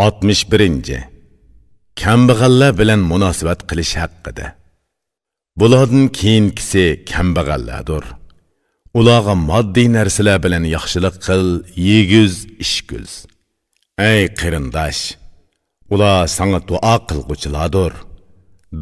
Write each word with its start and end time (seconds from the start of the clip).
61. 0.00 1.04
Kambag'allar 2.02 2.72
bilan 2.80 3.00
munosabat 3.12 3.60
qilish 3.70 3.94
haqida. 4.02 4.46
Bulardan 5.60 6.04
keyingisi 6.18 6.84
kambag'allardir. 7.10 8.04
Ularga 8.98 9.34
moddiy 9.50 9.88
narsalar 9.96 10.38
bilan 10.44 10.64
yaxshilik 10.76 11.16
qil, 11.26 11.44
yegiz, 11.90 12.34
ishguz. 12.64 13.10
Ey 14.10 14.22
qarindosh, 14.40 15.02
ular 15.92 16.18
sanga 16.36 16.60
duo 16.70 16.94
qilg'uchilardir. 17.08 17.92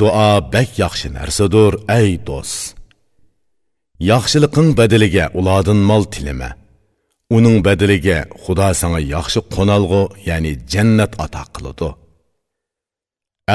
Duo 0.00 0.30
bek 0.54 0.70
yaxshi 0.84 1.08
narsadir, 1.18 1.72
ey 1.98 2.10
do'st. 2.28 2.62
Yaxshiliqing 4.10 4.68
badaliga 4.78 5.24
ulardan 5.38 5.80
mol 5.90 6.04
tilama. 6.14 6.50
Uning 7.36 7.58
badiliga 7.66 8.18
Xudo 8.42 8.68
sanga 8.80 9.00
yaxshi 9.14 9.40
qonalg'u, 9.54 10.02
ya'ni 10.28 10.52
jannat 10.72 11.12
ato 11.24 11.42
qiladi. 11.54 11.88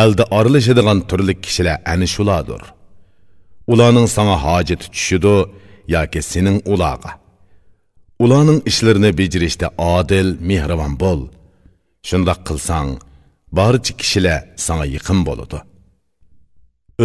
Əldə 0.01 0.23
aralışıdığan 0.37 0.99
turli 1.09 1.33
kishilar 1.43 1.77
ani 1.91 2.07
shulardir 2.15 2.63
Ularning 3.71 4.07
sanga 4.15 4.37
hojati 4.45 4.87
tushidi 4.93 5.35
yoki 5.95 6.21
sening 6.31 6.57
ularga. 6.73 7.11
Ularning 8.23 8.59
ishlarini 8.69 9.11
bejirishda 9.19 9.67
odil 9.95 10.27
mehribon 10.49 10.93
bo'l. 11.03 11.21
Shundoq 12.07 12.39
qilsang, 12.47 12.89
barcha 13.57 13.93
kishilar 14.01 14.39
sanga 14.65 14.85
yaqin 14.95 15.19
bo'ladi. 15.27 15.59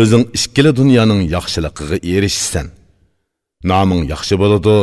O'zing 0.00 0.24
ikkala 0.38 0.70
dunyoning 0.80 1.20
yaxshiligiga 1.36 1.96
erishsan. 2.14 2.66
Noming 3.70 4.02
yaxshi 4.12 4.34
bo'ladi, 4.42 4.76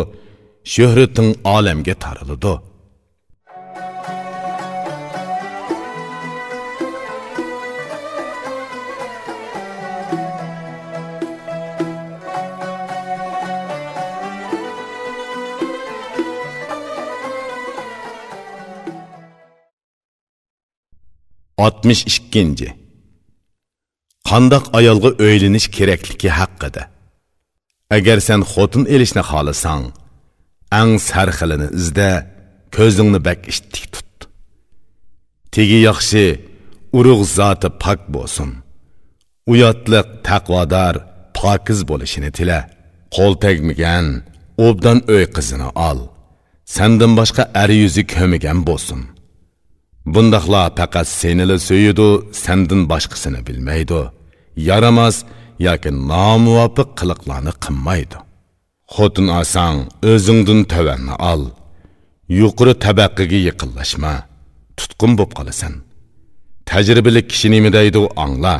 shuhrating 0.74 1.30
olamga 1.56 1.96
tarilidi 2.04 2.54
oltmish 21.66 22.04
ikkinchi 22.12 22.70
qandoq 24.30 24.66
ayolga 24.80 25.10
o'ylanish 25.26 25.68
kerakligi 25.76 26.30
haqida. 26.40 26.84
Agar 27.98 28.18
sen 28.28 28.42
xotin 28.52 28.84
elishni 28.96 29.24
xohlasang, 29.30 29.84
ang 30.80 30.92
sarxilini 31.10 31.68
izda, 31.80 32.12
ko'zingni 32.76 33.20
bak 33.28 33.40
ishtik 33.52 33.86
tut. 33.94 34.30
Tegi 35.54 35.80
yaxshi, 35.88 36.26
urug' 36.98 37.26
zoti 37.38 37.70
pok 37.84 38.00
bo'lsin. 38.16 38.50
Uyatliq, 39.52 40.08
taqvodor, 40.28 40.96
pokiz 41.38 41.80
bo'lishini 41.90 42.32
tila. 42.38 42.60
Qo'l 43.16 43.34
tegmagan, 43.44 44.08
obdan 44.68 44.98
o'y 45.14 45.26
qizini 45.36 45.70
ol. 45.90 46.00
Sendan 46.76 47.14
boshqa 47.20 47.44
er 47.62 47.70
yuzi 47.82 48.04
ko'migan 48.14 48.60
bo'lsin. 48.68 49.02
Bundaqla 50.14 50.64
faqat 50.78 51.08
senili 51.20 51.58
so'yidu 51.68 52.10
sendin 52.44 52.82
boshqasini 52.92 53.42
bilmaydi 53.48 54.02
yaramas 54.68 55.16
yoki 55.68 55.90
nomuvofiq 56.10 56.90
qiliqlarni 57.00 57.54
qilmaydi. 57.64 58.18
Xotin 58.94 59.28
olsang, 59.38 59.78
o'zingdan 60.12 60.62
tavanni 60.74 61.16
ol. 61.32 61.44
Yuqori 62.40 62.74
tabaqaga 62.86 63.40
yiqinlashma. 63.48 64.14
Tutqun 64.78 65.12
bo'lib 65.18 65.34
qolasan. 65.38 65.74
Tajribali 66.70 67.22
kishi 67.32 67.48
nima 67.54 67.70
deydi, 67.78 68.02
angla. 68.26 68.56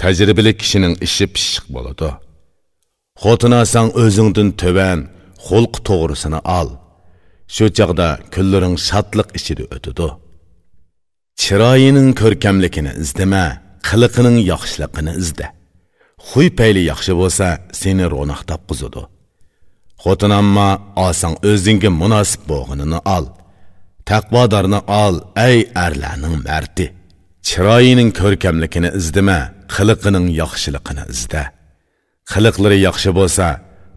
Tajribali 0.00 0.52
kishining 0.60 0.94
ishi 1.06 1.26
pishiq 1.34 1.64
bo'ladi. 1.74 2.08
Xotin 3.22 3.52
olsang, 3.60 3.88
o'zingdan 4.02 4.48
tavan, 4.62 4.98
xulq 5.46 5.74
to'g'risini 5.88 6.40
ol. 6.58 6.68
Shu 7.54 7.64
chog'da 7.78 8.08
kunlaring 8.34 8.76
shodliq 8.88 9.28
ichida 9.38 9.64
o'tadi. 9.76 10.08
chiroyining 11.42 12.10
ko'rkamligini 12.20 12.92
izdama 13.02 13.44
qiliqining 13.88 14.36
yaxshiligini 14.52 15.12
izda 15.22 15.46
xuy 16.28 16.48
payli 16.58 16.82
yaxshi 16.90 17.12
bo'lsa 17.20 17.46
seni 17.80 18.04
ro'naq 18.14 18.40
topqizadi 18.50 19.02
xotin 20.02 20.32
ammo 20.40 20.68
olsang 21.04 21.34
o'zingga 21.50 21.90
munosib 22.02 22.42
bo'g'inini 22.52 23.00
ol. 23.16 23.26
Taqvodorni 24.08 24.80
ol 25.04 25.14
ey 25.48 25.58
arlarning 25.84 26.36
marti 26.46 26.86
chiroyining 27.48 28.10
ko'rkamligini 28.20 28.90
izdima 29.00 29.38
qiliqining 29.74 30.26
yaxshiligini 30.42 31.04
izda. 31.14 31.42
Qiliqlari 32.30 32.78
yaxshi 32.88 33.10
bo'lsa 33.18 33.46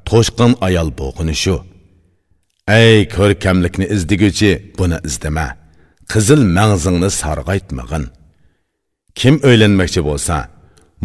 to'shqin 0.09 0.51
ayol 0.67 0.89
bo'lg'ini 0.99 1.35
shu. 1.43 1.55
Ey 2.81 2.97
ko'rkamlikni 3.15 3.85
izdiguvchi 3.95 4.51
buni 4.79 4.97
izdima. 5.09 5.47
Qizil 6.11 6.41
mangzingni 6.57 7.09
sarg'aytmag'in. 7.21 8.05
Kim 9.19 9.35
o'ylanmoqchi 9.49 10.01
bo'lsa 10.09 10.35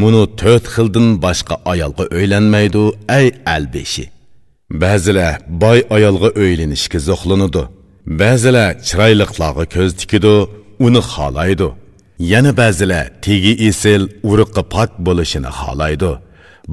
muni 0.01 0.23
to'rt 0.41 0.65
xildan 0.75 1.09
boshqa 1.25 1.55
ayolga 1.73 2.05
o'ylanmaydi 2.17 2.85
ey 3.19 3.27
albeshi. 3.55 4.05
Ba'zilar 4.71 5.39
boy 5.49 5.79
ayolga 5.97 6.29
o'ylanishga 6.43 6.99
zo'xlanadi 7.09 7.63
ba'zilar 8.21 8.71
chiroyliqlarga 8.89 9.65
ko'z 9.75 9.93
tikidi 10.01 10.35
uni 10.87 11.03
xohlaydi. 11.13 11.69
Yana 12.33 12.53
ba'zilar 12.61 13.05
tegi 13.25 13.53
esil 13.69 14.03
urug'i 14.31 14.63
pok 14.75 14.91
bo'lishini 15.07 15.51
xohlaydi. 15.61 16.11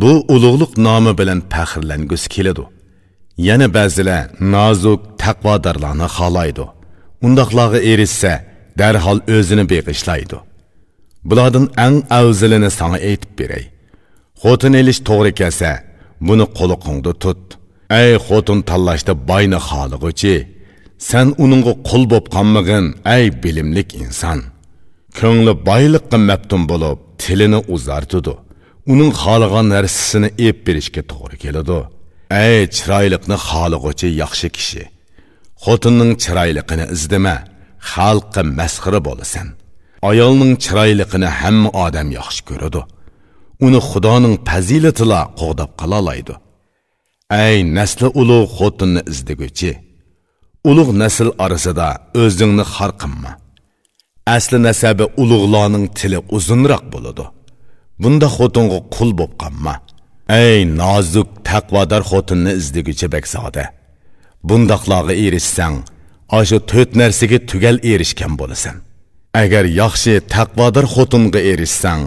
Bu 0.01 0.11
ulug'liq 0.35 0.72
nomi 0.88 1.13
bilan 1.19 1.39
faxrlangusi 1.53 2.28
keladi. 2.35 2.63
Yana 3.47 3.67
ba'zilar 3.78 4.23
nozuk 4.55 5.01
taqvodorlarni 5.23 6.07
xohlaydi. 6.17 6.66
Undaqlarga 7.25 7.79
erishsa 7.91 8.34
darhol 8.79 9.19
o'zini 9.35 9.66
beg'ishlaydi 9.72 10.38
bulardan 11.29 11.66
eng 11.85 11.97
afzalini 12.19 12.69
sana 12.79 12.97
aytib 13.09 13.31
beray. 13.39 13.66
Xotin 14.41 14.73
elish 14.81 15.00
to'g'ri 15.09 15.31
kelsa 15.39 15.72
buni 16.28 16.45
qo'liqingda 16.57 17.11
tut. 17.23 17.41
Ey 17.90 18.12
xotin 18.28 18.59
tanlashda 18.69 19.13
boyni 19.29 19.59
xolig'uchi 19.69 20.35
san 21.09 21.28
uningga 21.44 21.73
qul 21.90 22.03
bo'p 22.12 22.25
qolmag'in 22.35 22.85
ey 23.16 23.25
bilimlik 23.44 23.90
inson. 24.03 24.40
Ko'ngli 25.19 25.53
boyliqqa 25.69 26.18
maftun 26.29 26.63
bo'lib 26.72 26.97
tilini 27.22 27.59
uzartidi 27.75 28.34
uning 28.91 29.12
xohlagan 29.22 29.66
narsasini 29.75 30.29
ep 30.47 30.57
berishga 30.68 31.01
to'g'ri 31.12 31.38
keladi. 31.44 31.79
Ey 32.46 32.62
chiroyliqni 32.75 33.38
xolig'uchi 33.50 34.07
yaxshi 34.22 34.47
kishi 34.57 34.84
xotinning 35.66 36.12
chiroyliqini 36.23 36.85
izdama 36.96 37.35
xalqqa 37.91 38.41
masxira 38.59 39.00
bo'lasan. 39.07 39.47
Ayolning 40.09 40.53
chiroyliqini 40.63 41.29
hamma 41.40 41.69
odam 41.85 42.07
yaxshi 42.19 42.41
ko'radi. 42.50 42.81
Uni 43.66 43.79
xudoning 43.90 44.35
fazilatila 44.47 45.19
qo'g'dab 45.40 45.72
qololaydi 45.81 46.35
Әй 47.34 47.63
нәслі 47.66 48.12
ұлық 48.13 48.52
қотынны 48.53 49.02
іздігічі. 49.09 49.72
Ұлық 50.62 50.91
нәсіл 50.94 51.31
арысыда 51.41 51.88
өзіңні 52.13 52.62
қарқынма. 52.69 53.31
Әслі 54.30 54.59
нәсәбі 54.62 55.08
ұлығланың 55.18 55.88
тілі 55.97 56.19
ұзынырақ 56.30 56.84
болуды. 56.94 57.24
Бұнда 57.97 58.30
қотынғы 58.30 58.78
құл 58.94 59.14
боп 59.18 59.34
қанма. 59.41 59.80
Әй 60.30 60.68
назук 60.69 61.31
тәқвадар 61.41 62.06
қотынны 62.06 62.53
іздігічі 62.59 63.09
бәксады. 63.09 63.72
Бұндақлағы 64.46 65.16
ерішсәң, 65.18 65.80
ашы 66.30 66.59
төт 66.62 66.94
нәрсеге 66.94 67.40
түгел 67.41 67.80
ерішкен 67.81 68.35
болысын. 68.38 68.84
Әгер 69.34 69.66
яқшы 69.66 70.20
тәқвадар 70.29 70.85
қотынғы 70.85 71.41
ерішсәң, 71.55 72.05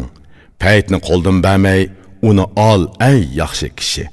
пәйтіні 0.62 1.02
қолдың 1.02 1.42
бәмей, 1.42 1.90
оны 2.22 2.46
ал 2.54 2.86
әй 3.02 3.26
яқшы 3.34 3.72
кіші. 3.74 4.06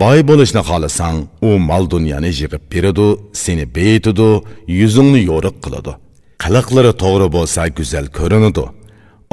Boy 0.00 0.18
bo'lishni 0.28 0.62
xohlasang 0.68 1.18
u 1.48 1.50
mol 1.68 1.84
dunyoni 1.94 2.30
yig'ib 2.40 2.62
beradi 2.72 3.08
seni 3.42 3.64
beytidi 3.76 4.30
yuzingni 4.80 5.20
yo'riq 5.30 5.56
qiladi. 5.64 5.92
Qiliqlari 6.42 6.92
to'g'ri 7.02 7.28
bo'lsa 7.36 7.62
go'zal 7.78 8.06
ko'rinadi. 8.18 8.64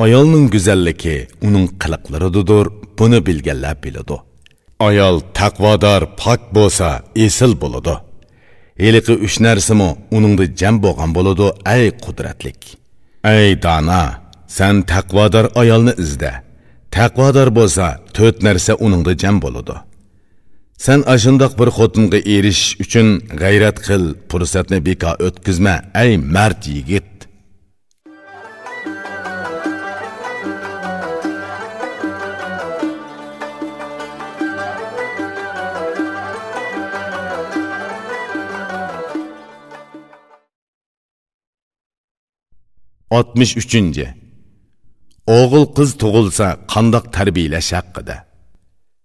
Ayolning 0.03 0.45
go'zalligi 0.53 1.17
uning 1.47 1.65
qiliqlaridir 1.81 2.65
buni 2.99 3.19
bilganlar 3.27 3.75
biladi. 3.83 4.17
Ayol 4.87 5.15
taqvodor 5.39 6.01
pok 6.21 6.41
bo'lsa 6.57 6.89
esil 7.25 7.51
bo'ladi. 7.63 7.95
Eliqi 8.87 9.13
uch 9.25 9.35
narsami 9.45 9.89
uningda 10.15 10.45
jam 10.59 10.75
bo'lgan 10.85 11.09
bo'ladi 11.17 11.47
ay 11.73 11.83
qudratlik. 12.03 12.59
Ay 13.31 13.47
dona 13.65 14.03
san 14.57 14.75
taqvodor 14.91 15.45
ayolni 15.61 15.93
izda. 16.03 16.31
Taqvodor 16.95 17.49
bo'lsa 17.57 17.85
to'rt 18.15 18.37
narsa 18.47 18.73
uningda 18.85 19.13
jam 19.23 19.37
bo'ladi. 19.45 19.75
Sen 20.79 21.01
aşındaq 21.01 21.53
bir 21.59 21.69
xotinga 21.77 22.17
eriş 22.17 22.79
üçün 22.79 23.19
gayret 23.19 23.77
qil, 23.87 24.03
fursatni 24.29 24.85
beka 24.85 25.15
ötkizme, 25.19 25.91
ey 25.95 26.17
mert 26.17 26.67
yigit. 26.67 27.03
oltmish 43.17 43.53
uchinchi 43.61 44.05
o'g'il 45.37 45.65
qiz 45.77 45.89
tug'ilsa 46.01 46.47
qandoq 46.73 47.05
tarbiyalash 47.15 47.71
haqida 47.77 48.28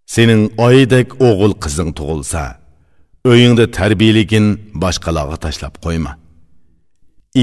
Sening 0.07 0.53
oyidek 0.61 1.15
o'g'il 1.27 1.55
qizing 1.65 1.91
tug'ilsa, 1.99 2.43
uyingda 3.31 3.65
tarbiyaligin 3.79 4.47
boshqalarga 4.83 5.39
tashlab 5.45 5.75
qo'yma. 5.85 6.13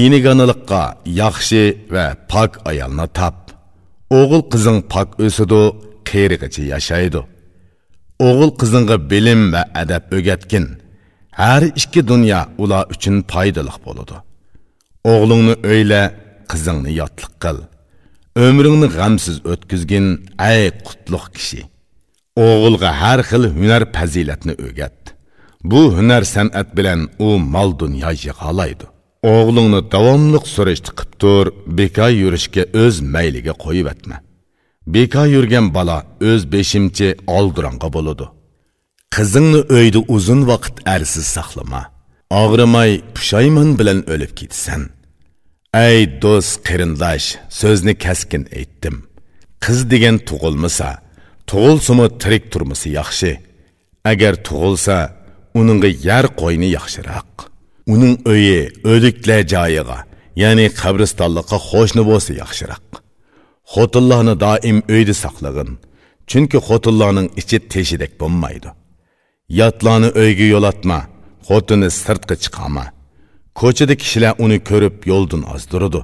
Iniganilikqa 0.02 0.82
yaxshi 1.20 1.62
va 1.94 2.06
pok 2.32 2.52
ayolni 2.70 3.06
tap. 3.18 3.38
O'g'il 4.18 4.42
qizing 4.52 4.78
pok 4.92 5.08
o'sidi, 5.24 5.62
qiyrigacha 6.08 6.62
yashaydi. 6.74 7.20
O'g'il 8.28 8.50
qizingga 8.60 8.96
bilim 9.10 9.42
va 9.54 9.62
adab 9.82 10.04
o'gatgin. 10.18 10.66
Har 11.40 11.62
ikki 11.80 12.00
dunyo 12.10 12.40
ular 12.62 12.84
uchun 12.94 13.16
foydali 13.32 13.72
bo'ladi. 13.86 14.16
O'g'lingni 15.12 15.54
o'yla, 15.72 16.02
qizingni 16.50 16.92
yotliq 17.00 17.34
qil. 17.44 17.58
өміріңні 18.46 18.88
ғамсыз 18.96 19.42
өткізген 19.52 20.06
әй 20.40 20.70
құтлық 20.86 21.24
кіші 21.36 21.66
O'g'ilga 22.36 22.90
har 23.00 23.20
xil 23.28 23.44
hunar 23.56 23.82
fazilatni 23.94 24.54
o'rgatdi 24.64 25.10
Bu 25.70 25.82
hunar 25.96 26.22
san'at 26.34 26.68
bilan 26.76 27.00
u 27.18 27.28
mol 27.54 27.70
dunyo 27.78 28.10
yig'olaydi 28.24 28.86
O'g'lingni 29.30 29.80
davomliq 29.94 30.46
so'rashni 30.54 30.92
qilib 30.98 31.12
tur, 31.22 31.46
bekor 31.78 32.10
yurishga 32.22 32.64
o'z 32.82 32.96
mayliga 33.14 33.54
qo'yib 33.64 33.86
atma. 33.94 34.16
Bekor 34.94 35.26
yurgan 35.34 35.66
bola 35.76 35.98
o'z 36.30 36.42
beshimchi 36.54 37.08
oldironga 37.36 37.88
bo'ladi. 37.96 38.26
Qizingni 39.14 39.60
uyda 39.76 40.00
uzun 40.16 40.40
vaqt 40.50 40.76
arsiz 40.94 41.26
saqlama. 41.36 41.82
Og'rimay, 42.42 42.92
pushaymon 43.14 43.70
bilan 43.78 44.00
o'lib 44.12 44.32
ketsan. 44.40 44.82
Ey 45.86 46.00
do'st 46.22 46.54
qarindosh, 46.68 47.28
so'zni 47.60 47.94
kaskin 48.04 48.42
aytdim. 48.58 48.96
Qiz 49.64 49.78
degan 49.92 50.16
tug'ilmasa, 50.28 50.88
tug'ilsimi 51.52 52.06
tirik 52.22 52.44
turmisi 52.52 52.88
yaxshi. 52.98 53.32
Agar 54.10 54.34
tug'ilsa, 54.48 54.96
uningga 55.60 55.90
yar 56.08 56.26
qo'yni 56.40 56.68
yaxshiroq. 56.76 57.30
Uning 57.92 58.14
uyi 58.32 58.60
o'liklar 58.92 59.42
joyiga, 59.54 59.98
ya'ni 60.42 60.66
qabristonliqqa 60.80 61.58
qo'shni 61.70 62.02
bo'lsa 62.10 62.32
yaxshiroq. 62.42 62.86
Xotinlarni 63.72 64.34
doim 64.44 64.78
uyda 64.94 65.14
saqlagin, 65.24 65.70
chunki 66.30 66.58
xotinlarning 66.68 67.28
ichi 67.40 67.58
teshidek 67.72 68.12
bo'lmaydi. 68.22 68.70
yotlarni 69.60 70.08
uyga 70.22 70.46
yo'latma, 70.54 70.98
xotini 71.48 71.88
sirtqa 72.02 72.34
chiqama. 72.44 72.84
ko'chada 73.60 73.94
kishilar 74.02 74.32
uni 74.44 74.58
ko'rib 74.70 74.96
yo'ldan 75.12 75.42
ozdiradi 75.54 76.00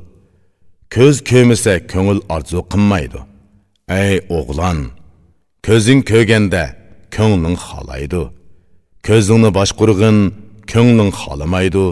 ko'z 0.95 1.17
ko'misa 1.31 1.75
ko'ngil 1.93 2.21
orzu 2.37 2.61
qilmaydi 2.73 3.21
ey 4.05 4.17
o'g'lon 4.39 4.81
ko'zing 5.67 6.01
ko'rganda 6.11 6.65
ko'ngling 7.17 7.57
xohlaydi 7.67 8.23
ko'zingni 9.07 9.51
boshqurg'in 9.59 10.19
ko'ngling 10.73 11.13
xohlamaydi 11.21 11.87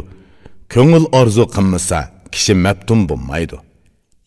ko'ngil 0.74 1.04
orzu 1.20 1.44
qilmasa 1.54 2.00
kishi 2.34 2.54
mabtun 2.64 3.00
bo'lmaydi 3.10 3.56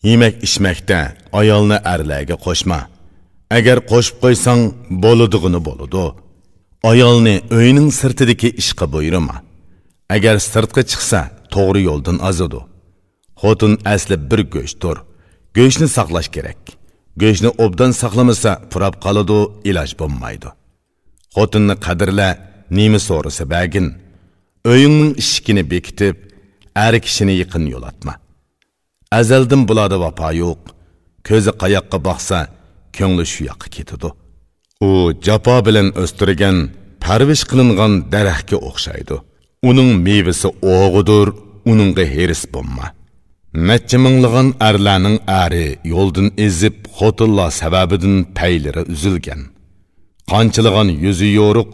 yemak 0.08 0.34
ichmakda 0.46 0.98
ayolni 1.40 1.78
arlarga 1.92 2.36
qo'shma 2.46 2.80
agar 3.58 3.78
qo'shib 3.90 4.16
qo'ysang 4.24 4.60
bo'ladig'ini 5.04 5.60
bo'ladi 5.68 6.04
ayolni 6.82 7.42
uyning 7.50 7.90
sirtidagi 8.00 8.48
ishqa 8.62 8.92
buyurma. 8.92 9.36
Agar 10.10 10.36
sirtqa 10.52 10.82
chiqsa 10.90 11.20
to'g'ri 11.54 11.80
yo'ldan 11.88 12.18
ozadi 12.28 12.60
xotin 13.42 13.72
asli 13.94 14.16
bir 14.30 14.40
go'shtdir 14.54 14.96
go'shtni 15.56 15.88
saqlash 15.96 16.28
kerak 16.36 16.60
go'shtni 17.22 17.50
obdan 17.64 17.92
saqlamasa 18.02 18.52
purab 18.70 18.94
qoladi 19.04 19.38
iloj 19.70 19.90
bo'lmaydi. 20.00 20.48
Xotinni 21.36 21.74
qadrla 21.86 22.28
nima 22.78 22.98
so'rasa 23.08 23.44
bagin. 23.54 23.86
O'yingning 24.72 25.12
ishkini 25.22 25.62
bekitib 25.72 26.16
er 26.84 26.94
kishini 27.04 27.34
yaqin 27.42 27.64
yo'latma. 27.74 28.14
Azaldan 29.20 29.62
bularda 29.68 29.96
vafo 30.04 30.30
yo'q. 30.42 30.60
Ko'zi 31.28 31.52
qayoqqa 31.62 31.98
boqsa 32.08 32.38
ko'ngli 32.96 33.24
shu 33.32 33.40
yoqqa 33.50 33.68
ketadi. 33.76 34.08
U 34.88 34.90
jafo 35.26 35.56
bilan 35.66 35.88
o'stirgan 36.02 36.56
parvish 37.04 37.44
qilingan 37.50 37.92
daraxtga 38.12 38.58
o'xshaydi. 38.68 39.16
Uning 39.68 39.90
mevasi 40.06 40.48
o'g'idir 40.74 41.26
uningga 41.70 42.04
heris 42.14 42.42
bo'lma. 42.54 42.86
Necha 43.54 43.98
minglagan 43.98 44.48
arlarning 44.68 45.18
ari 45.26 45.66
yo'ldan 45.92 46.28
ezib 46.46 46.76
xotinlar 46.98 47.50
sababidan 47.60 48.16
paylari 48.38 48.82
uzilgan 48.94 49.40
qanchilagan 50.32 50.88
yuzi 51.04 51.28
yo'riq 51.40 51.70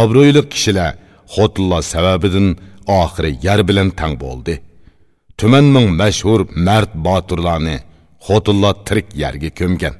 obro'yli 0.00 0.42
kishilar 0.52 0.92
xotinlar 1.34 1.82
sababidan 1.94 2.48
oxiri 3.00 3.30
yer 3.46 3.60
bilan 3.68 3.88
tang 4.00 4.14
bo'ldi 4.24 4.54
tuman 5.38 5.66
ming 5.74 5.88
mashhur 6.00 6.40
mard 6.66 6.90
botirlarni 7.06 7.76
xotinlar 8.26 8.74
tirik 8.86 9.08
yerga 9.22 9.50
ko'mgan 9.60 9.94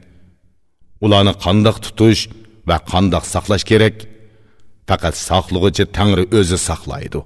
ularni 1.05 1.33
qandoq 1.45 1.77
tutish 1.85 2.23
va 2.69 2.77
qandoq 2.93 3.25
saqlash 3.35 3.65
kerak 3.71 3.97
faqat 4.89 5.15
saqlag'uchi 5.29 5.85
tangri 5.97 6.25
o'zi 6.39 6.59
saqlaydi 6.69 7.21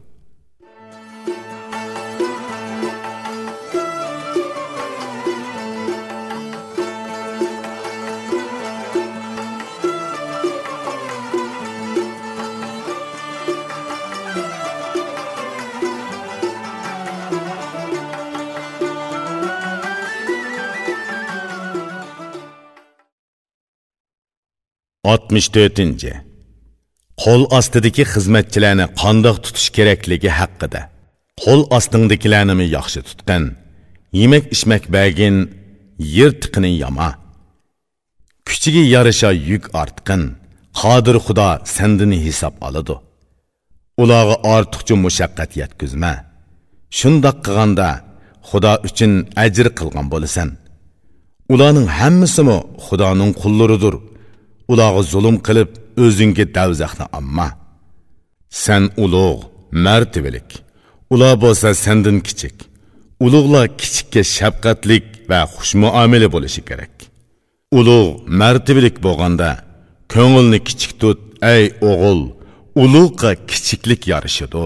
oltmish 25.10 25.48
to'rtinchi. 25.54 26.12
Qo'l 27.22 27.42
ostidagi 27.58 28.04
xizmatchilarni 28.12 28.86
qandoq 29.00 29.36
tutish 29.44 29.68
kerakligi 29.76 30.30
haqida. 30.40 30.80
Qo'l 31.42 31.60
ostingdagilarni 31.76 32.66
yaxshi 32.76 33.00
tutqin 33.08 33.44
yemak 34.20 34.44
ichmak 34.54 34.84
bagin 34.94 35.36
yer 36.16 36.32
tiqini 36.42 36.70
yama. 36.82 37.08
Kuchiga 38.46 38.82
yarasha 38.94 39.30
yuk 39.50 39.64
ortqin. 39.82 40.22
Qodir 40.80 41.16
xudo 41.26 41.48
sendini 41.76 42.18
hisob 42.26 42.54
oladi. 42.66 42.94
Ularga 44.02 44.36
ortiqcha 44.54 44.94
mushaqqat 45.04 45.50
yetkazma. 45.60 46.12
Shundoq 46.98 47.36
qilganda 47.46 47.88
xudo 48.50 48.72
uchun 48.88 49.12
ajr 49.44 49.66
qilgan 49.78 50.06
bo'lasan. 50.12 50.48
Ularning 51.52 51.88
hammasimi 51.98 52.58
xudoning 52.86 53.32
qullaridir 53.42 53.94
ularga 54.72 55.02
zulm 55.12 55.36
qilib 55.46 55.70
o'zingga 56.04 56.44
davzaqni 56.56 57.06
amma 57.18 57.48
san 58.64 58.84
ulug' 59.04 59.42
martabalik 59.84 60.50
ular 61.12 61.34
bo'lsa 61.44 61.68
sendan 61.84 62.18
kichik. 62.26 62.56
Ulug'lar 63.24 63.66
kichikka 63.80 64.22
shafqatlik 64.36 65.04
va 65.30 65.40
xushmuomala 65.54 66.28
bo'lishi 66.34 66.62
kerak. 66.68 66.94
Ulug' 67.78 68.12
martabalik 68.40 68.96
bo'lganda 69.06 69.50
ko'ngilni 70.12 70.58
kichik 70.68 70.92
tut 71.00 71.20
ey 71.54 71.64
o'g'il 71.90 72.20
ulug'qa 72.82 73.30
kichiklik 73.50 74.02
yarishidi 74.12 74.64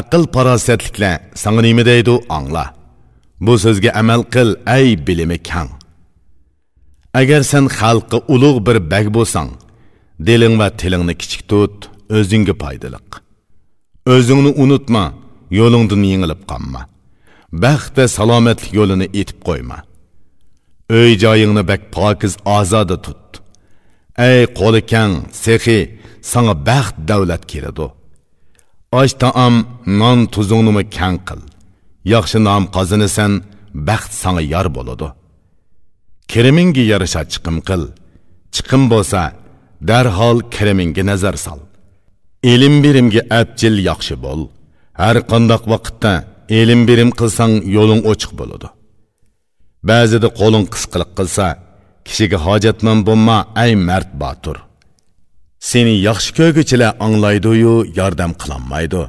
aql 0.00 0.22
farosatliklar 0.34 1.14
sanga 1.42 1.62
nima 1.66 1.82
deydi 1.90 2.14
angla. 2.36 2.64
Bu 3.44 3.54
so'zga 3.64 3.90
amal 4.00 4.22
qil 4.34 4.48
ey 4.78 4.88
bilimi 5.06 5.38
kang. 5.50 5.70
Agar 7.14 7.42
sen 7.42 7.64
xalqqa 7.78 8.18
ulug' 8.34 8.60
bir 8.66 8.78
bag 8.92 9.06
bo'lsang 9.16 9.50
diling 10.26 10.54
va 10.60 10.68
tilingni 10.80 11.14
kichik 11.20 11.42
tut 11.50 11.76
o'zingga 12.16 12.54
foydaliq. 12.62 13.08
O'zingni 14.14 14.50
unutma 14.62 15.04
yo'lingdan 15.58 16.02
yengilib 16.10 16.42
qolma. 16.50 16.82
Baxt 17.62 17.92
va 17.98 18.04
salomatlik 18.16 18.72
yo'lini 18.78 19.06
etib 19.20 19.38
qo'yma. 19.48 19.78
Uy 20.98 21.10
joyingni 21.22 21.62
bak 21.70 21.82
pokiz 21.96 22.34
ozoda 22.58 22.96
tut. 23.04 23.24
Ey 24.28 24.40
qo'li 24.58 24.80
kang 24.92 25.12
sehi 25.44 25.78
sanga 26.32 26.54
baxt 26.68 26.94
davlat 27.08 27.42
keladi. 27.52 27.86
Osh 29.00 29.14
taom 29.22 29.54
non 30.00 30.20
tuzingni 30.34 30.82
kang 30.96 31.18
qil. 31.28 31.40
Yaxshi 32.12 32.38
nom 32.46 32.62
qozinasan 32.76 33.32
baxt 33.88 34.12
sanga 34.22 34.42
yor 34.54 34.68
bo'ladi. 34.76 35.08
Kirimingga 36.32 36.84
yarasha 36.92 37.22
chiqim 37.32 37.56
qil. 37.68 37.82
Chiqim 38.54 38.82
bo'lsa 38.92 39.22
darhol 39.88 40.38
kirimingga 40.54 41.02
nazar 41.10 41.36
sol. 41.46 41.60
Ilm 42.52 42.74
birimga 42.84 43.22
abjil 43.40 43.76
yaxshi 43.90 44.14
bo'l. 44.24 44.40
Har 45.00 45.16
qandoq 45.30 45.64
vaqtda 45.72 46.12
ilm 46.60 46.80
birim 46.88 47.10
qilsang 47.20 47.52
yo'ling 47.76 48.02
ochiq 48.12 48.32
bo'ladi. 48.40 48.68
Ba'zida 49.88 50.28
qo'ling 50.40 50.66
qisqiliq 50.72 51.10
qilsa 51.18 51.46
kishiga 52.06 52.38
hojatmand 52.46 53.02
bo'lma 53.08 53.38
ay 53.62 53.72
mard 53.88 54.10
botur 54.22 54.56
seni 55.68 55.94
yaxshi 56.08 56.30
ko'rguchilar 56.38 56.92
anglaydiyu 57.06 57.74
yordam 57.98 58.32
qilolmaydi 58.40 59.02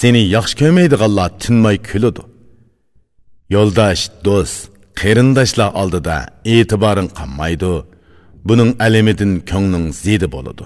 seni 0.00 0.22
yaxshi 0.36 0.54
ko'rmaydiganlar 0.60 1.30
tinmay 1.42 1.76
kuladi. 1.88 2.22
Yo'ldosh 3.54 4.02
do'st 4.26 4.71
qarindoshlar 5.00 5.70
oldida 5.80 6.16
e'tiboring 6.54 7.10
qolmaydi 7.18 7.72
buning 8.48 8.70
alimidan 8.86 9.32
ko'ngling 9.50 9.86
zidi 10.02 10.28
bo'ladi. 10.34 10.64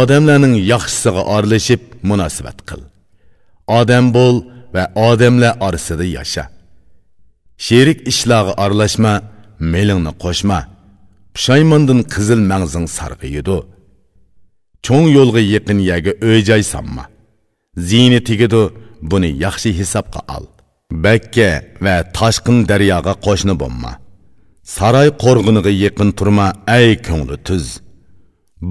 Odamlarning 0.00 0.54
yaxshisiga 0.72 1.22
oralashib 1.34 1.82
munosabat 2.10 2.58
qil. 2.68 2.82
Odam 3.78 4.06
bo'l 4.16 4.36
va 4.74 4.84
odamlar 5.08 5.52
orasida 5.66 6.06
yasha. 6.16 6.44
Sherik 7.66 7.98
ishlarga 8.12 8.52
aralashma 8.64 9.12
melingni 9.72 10.12
qo'shma. 10.24 10.60
Pushaymondin 11.34 12.00
qizil 12.14 12.40
mangzing 12.52 12.86
sarg'iydi 12.98 13.58
cho'ng 14.86 15.06
yo'lga 15.16 15.42
yaqin 15.54 15.78
yaga 15.90 16.12
o'y 16.28 16.40
joy 16.48 16.62
solma 16.72 17.04
ziyni 17.88 18.20
tegidi 18.28 18.62
buni 19.10 19.30
yaxshi 19.44 19.70
hisobga 19.80 20.20
ol 20.36 20.44
bakka 21.04 21.50
va 21.84 21.96
toshqin 22.16 22.58
daryoga 22.70 23.14
qo'shni 23.26 23.54
bo'lma 23.62 23.92
saroy 24.76 25.08
qo'rg'iniga 25.22 25.72
yaqin 25.84 26.10
turma 26.18 26.46
ay 26.76 26.88
ko'ngli 27.08 27.36
tuz 27.48 27.66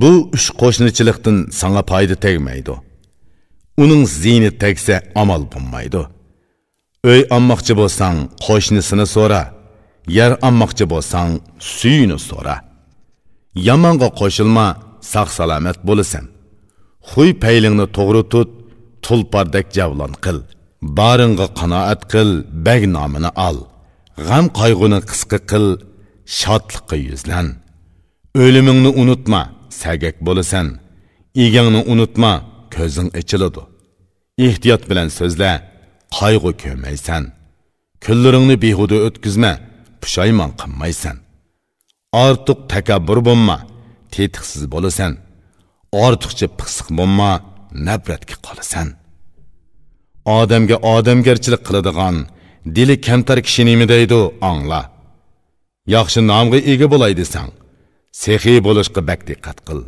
bu 0.01 0.11
uch 0.35 0.47
qo'shnichilikdan 0.61 1.37
sanga 1.59 1.81
foyda 1.91 2.15
tegmaydi 2.25 2.75
uning 3.83 4.03
ziyni 4.21 4.51
tegsa 4.63 4.95
amal 5.21 5.43
bo'lmaydi 5.53 6.01
Öy 7.03 7.21
almoqchi 7.35 7.73
bo'lsang, 7.79 8.17
qo'shnisini 8.45 9.05
so'ra. 9.15 9.43
Yer 10.17 10.31
almoqchi 10.47 10.85
bo'lsang, 10.93 11.31
suyini 11.75 12.17
so'ra. 12.29 12.55
Yomonga 13.67 14.09
qo'shilma, 14.19 14.67
sog' 15.13 15.31
salomat 15.37 15.77
bo'lasan. 15.89 16.25
huy 17.09 17.29
paylingni 17.43 17.85
to'g'ri 17.97 18.23
tut, 18.33 18.49
tulpardek 19.05 19.67
javlon 19.77 20.13
qil. 20.25 20.37
Baringga 20.81 21.47
qanoat 21.59 22.01
qil, 22.11 22.29
bag 22.65 22.81
nomini 22.95 23.31
ol. 23.47 23.57
G'am 24.27 24.45
qayg'uni 24.59 24.99
qisqa 25.09 25.39
qil, 25.51 25.67
shodlikqa 26.39 26.95
yuzlan. 27.07 27.47
O'limingni 28.43 28.91
unutma, 29.01 29.41
sagak 29.81 30.15
bo'lasan. 30.27 30.67
Egangni 31.45 31.81
unutma, 31.93 32.31
ko'zing 32.75 33.09
ichiladi. 33.21 33.63
Ehtiyot 34.47 34.83
bilan 34.89 35.09
so'zla, 35.19 35.51
qayg'u 36.17 36.51
ko'maysan 36.63 37.23
kunlaringni 38.05 38.55
behuda 38.63 38.97
o'tkazma 39.07 39.51
pushaymon 40.01 40.51
qilmaysan 40.61 41.17
ortiq 42.25 42.59
takabbur 42.73 43.19
bo'lma 43.27 43.57
tetiqsiz 44.13 44.63
bo'lasan 44.73 45.11
ortiqcha 46.05 46.47
piqsiq 46.59 46.87
bo'lma 46.99 47.31
nafratga 47.87 48.35
qolasan 48.47 48.87
odamga 50.37 50.77
odamgarchilik 50.93 51.61
qiladigan 51.67 52.15
dili 52.75 52.95
kamtar 53.07 53.39
kishini 53.45 53.71
nima 53.71 53.85
deydi 53.93 54.19
angla. 54.51 54.81
Yaxshi 55.95 56.19
nomga 56.31 56.59
ega 56.71 56.87
bo'lay 56.93 57.13
desang 57.21 57.49
sehiy 58.21 58.59
bo'lishga 58.67 59.01
bak 59.09 59.21
diqqat 59.29 59.57
qil. 59.67 59.79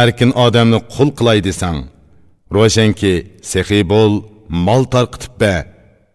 Erkin 0.00 0.30
odamni 0.46 0.78
qul 0.94 1.08
qilay 1.18 1.38
desang 1.48 1.78
ro'shanki 2.56 3.12
sehiy 3.52 3.84
bo'l 3.92 4.12
mol 4.66 4.82
tarqitib 4.94 5.34
ba 5.42 5.54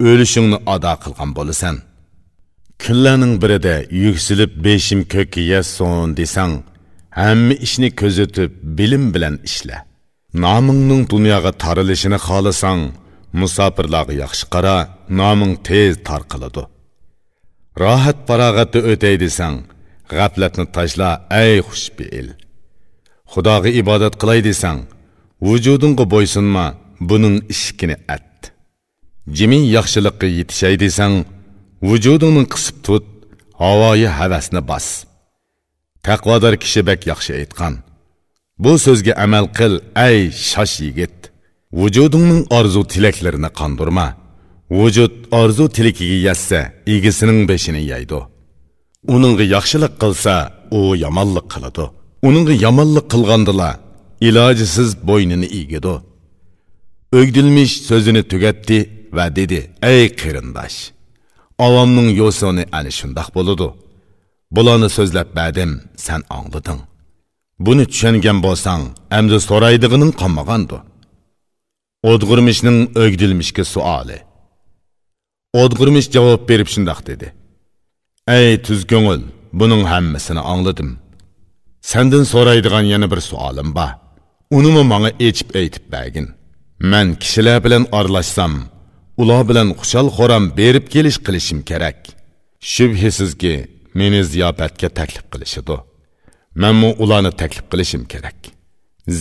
o'lishingni 0.10 0.58
ado 0.74 0.94
qilgan 1.04 1.32
bo'lasan. 1.38 1.76
Kunlarning 2.84 3.34
birida 3.44 3.76
yuksilib 4.06 4.52
beshim 4.66 5.02
ko'kka 5.14 5.42
yasson 5.54 6.08
desang 6.20 6.54
hamma 7.20 7.56
ishni 7.66 7.90
ko'zitib 8.02 8.52
bilim 8.78 9.04
bilan 9.14 9.36
ishla. 9.50 9.78
Nomingning 10.34 11.04
dunyoga 11.10 11.52
tarilishini 11.64 12.20
xohlasang 12.28 12.82
musofirlarga 13.40 14.14
yaxshi 14.24 14.46
qara 14.54 14.78
noming 15.20 15.54
tez 15.68 15.94
tarqaladi 16.08 16.64
rohat 17.82 18.18
farog'atda 18.28 18.80
o'tay 18.92 19.16
desang 19.24 19.56
g'aflatni 20.12 20.66
tashla 20.76 21.10
ey 21.44 21.56
xushbeil 21.68 22.28
xudoga 23.34 23.70
ibodat 23.82 24.14
qilay 24.22 24.40
desang 24.50 24.80
vujudingga 25.46 26.06
bo'ysunma 26.14 26.66
buning 27.10 27.38
ishkini 27.54 27.96
at. 28.16 28.52
Jimi 29.38 29.60
yaxshilikqa 29.76 30.28
yetishay 30.38 30.76
desang 30.84 31.16
vujudingni 31.88 32.44
qisib 32.54 32.78
tut 32.86 33.06
havoyi 33.62 34.08
havasni 34.18 34.62
bos 34.70 34.88
taqvodor 36.06 36.54
kishi 36.64 36.82
bak 36.90 37.00
yaxshi 37.12 37.32
aytgan. 37.40 37.74
Bu 38.64 38.72
so'zga 38.86 39.14
amal 39.26 39.46
qil 39.58 39.74
ay 40.06 40.18
shosh 40.52 40.76
yigit. 40.86 41.16
Vujudingning 41.80 42.44
orzu 42.58 42.82
tilaklarini 42.92 43.50
qondirma. 43.60 44.08
Vujud 44.78 45.14
orzu 45.40 45.66
tilikiga 45.76 46.18
yassa 46.28 46.60
egisining 46.96 47.40
beshini 47.52 47.82
yeydi 47.92 48.20
uningga 49.14 49.46
yaxshilik 49.56 49.94
qilsa 50.02 50.34
u 50.78 50.80
yomonlik 51.04 51.48
qiladi. 51.54 51.86
Uningga 52.28 52.54
yomonlik 52.66 53.06
qilgandila 53.14 53.70
ilojisiz 54.28 54.90
bo'ynini 55.10 55.48
egidi 55.60 55.94
o'gdilmish 57.20 57.74
so'zini 57.90 58.24
tugatdi 58.32 58.80
va 59.18 59.26
dedi 59.38 59.60
ey 59.94 60.04
qarindosh 60.22 60.78
avomning 61.66 62.10
yo'sini 62.22 62.64
ana 62.78 62.92
shundoq 63.00 63.28
bo'ludi 63.38 63.68
bularni 64.56 64.90
so'zlab 64.98 65.30
badim 65.40 65.72
san 66.06 66.22
anglading 66.38 66.80
buni 67.66 67.86
tushungan 67.92 68.38
bo'lsang 68.46 68.84
endi 69.18 69.38
so'raydig'ining 69.50 70.12
qolmagandu 70.22 70.78
o'dg'irmishning 72.12 72.80
o'gdilmishga 73.04 73.64
suoli. 73.74 74.18
O'dg'irmish 75.62 76.08
javob 76.16 76.42
berib 76.50 76.70
shundoq 76.74 77.00
dedi. 77.10 77.28
Ey 78.38 78.52
tuz 78.66 78.82
ko'ngil 78.92 79.22
buning 79.60 79.84
hammasini 79.92 80.42
angladim 80.54 80.90
sandan 81.92 82.24
so'raydigan 82.34 82.86
yana 82.94 83.08
bir 83.12 83.22
suolim 83.30 83.70
bor. 83.78 83.92
Unimi 84.58 84.84
manga 84.92 85.12
echib 85.28 85.50
aytib 85.62 85.86
bergin 85.94 86.28
man 86.92 87.08
kishilar 87.22 87.58
bilan 87.66 87.84
aralashsam 87.98 88.54
ular 89.22 89.42
bilan 89.50 89.68
xushal 89.80 90.08
xo'ram 90.18 90.44
berib 90.60 90.86
kelish 90.94 91.20
qilishim 91.26 91.60
kerak. 91.70 92.00
Shubhisizki 92.72 93.54
meni 94.00 94.22
ziyofatga 94.32 94.90
taklif 95.00 95.26
qilishidi 95.34 95.76
manmu 96.62 96.90
ularni 97.04 97.32
taklif 97.42 97.66
qilishim 97.72 98.04
kerak? 98.14 98.40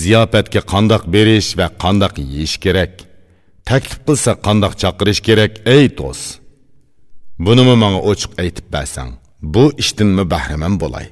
Ziyofatga 0.00 0.60
qandoq 0.72 1.02
berish 1.14 1.50
va 1.58 1.66
qandoq 1.82 2.14
yeyish 2.32 2.56
kerak? 2.64 2.92
Taklif 3.68 3.98
qilsa 4.06 4.32
qandoq 4.46 4.72
chaqirish 4.82 5.20
kerak 5.28 5.52
ey 5.74 5.84
do'st? 5.98 6.26
Bunimi 7.44 7.74
manga 7.82 8.00
ochiq 8.10 8.32
aytib 8.42 8.66
bersang 8.74 9.10
bu 9.54 9.64
ishdanmi 9.82 10.24
bahramand 10.32 10.76
bo'lay. 10.82 11.06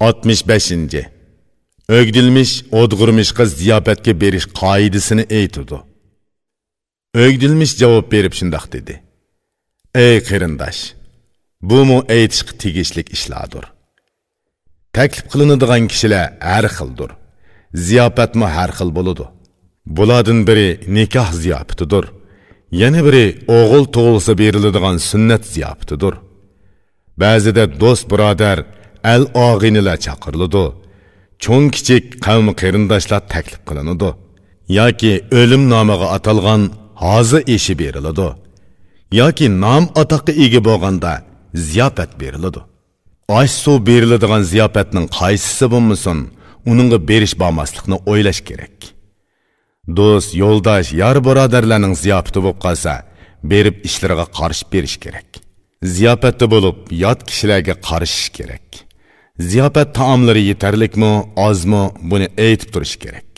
65. 0.00 0.72
Ögdilmiş, 1.88 2.64
odg'urmishqa 2.72 3.44
ziyofatga 3.46 4.20
berish 4.20 4.46
qoidasini 4.60 5.24
aytdi. 5.38 5.76
Ögdilmiş 7.14 7.76
javob 7.76 8.12
berib 8.12 8.32
shundoq 8.32 8.72
dedi. 8.72 9.02
Ey 9.94 10.18
qarindosh, 10.28 10.80
bu 11.62 11.84
mu 11.84 11.98
aytishga 12.08 12.52
tegishlik 12.62 13.12
ishlardir. 13.16 13.64
Taklif 14.92 15.24
qilinadigan 15.32 15.88
kishilar 15.88 16.26
har 16.40 16.66
xildir. 16.76 17.10
Ziyofatmi 17.74 18.46
har 18.56 18.70
xil 18.78 18.90
bo'ladi. 18.98 19.24
Bulardan 19.96 20.46
biri 20.48 20.68
nikoh 20.94 21.30
ziyofatidir. 21.42 22.04
Yana 22.80 23.00
biri 23.06 23.24
o'g'il 23.58 23.84
tug'ilsa 23.94 24.32
beriladigan 24.42 24.96
sunnat 25.10 25.42
ziyofatidir. 25.54 26.14
Ba'zida 27.22 27.64
do'st 27.80 28.04
birodar 28.12 28.58
el 29.04 29.22
og'inilar 29.46 29.98
chaqiriladi. 30.06 30.64
Cho'ng 31.44 31.68
kichik 31.74 32.04
qavmi 32.26 32.52
qarindoshlar 32.60 33.22
taklif 33.32 33.60
qilinadi. 33.68 34.10
Yoki 34.78 35.12
o'lim 35.40 35.62
nomiga 35.72 36.06
atalgan 36.16 36.62
hozi 37.04 37.40
eshi 37.54 37.74
beriladi. 37.82 38.28
Yoki 39.20 39.46
nom 39.64 39.84
atoqqa 40.02 40.32
ega 40.44 40.60
bo'lganda 40.68 41.12
ziyofat 41.70 42.10
beriladi. 42.22 42.60
Osh 43.38 43.54
suv 43.62 43.76
beriladigan 43.90 44.42
ziyofatning 44.52 45.06
qaysisi 45.18 45.66
bo'lmasin 45.72 46.18
uningga 46.70 46.98
berish 47.10 47.34
bormaslikni 47.42 47.96
o'ylash 48.10 48.40
kerak. 48.48 48.76
Do'st 49.98 50.30
yo'ldosh 50.42 50.88
yor 51.02 51.16
birodarlarning 51.26 51.94
ziyofati 52.02 52.38
bo'lib 52.44 52.58
qolsa 52.64 52.92
berib 53.50 53.76
ishlariga 53.88 54.26
qarshi 54.38 54.64
berish 54.72 54.96
kerak. 55.04 55.28
Ziyofatda 55.96 56.46
bo'lib 56.54 56.78
yot 57.04 57.20
kishilarga 57.28 57.74
qarishish 57.88 58.30
kerak. 58.38 58.66
Ziyofat 59.38 59.94
taomlari 59.94 60.42
yetarlikmi 60.50 61.12
ozmi 61.36 61.82
buni 62.10 62.28
aytib 62.46 62.70
turish 62.74 62.96
kerak. 63.02 63.30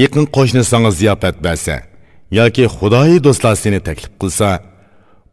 Yaqin 0.00 0.24
qo'shni 0.36 0.62
sanga 0.70 0.90
ziyofat 1.00 1.36
bersa 1.44 1.76
yoki 2.38 2.64
xudoyi 2.76 3.18
do'stlar 3.26 3.54
seni 3.64 3.80
taklif 3.88 4.12
qilsa 4.20 4.48